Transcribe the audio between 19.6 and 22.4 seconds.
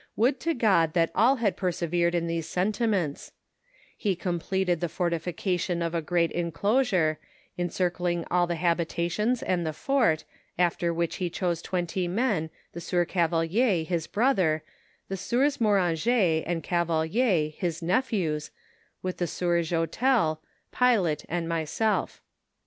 Joutel,* pilot and myself.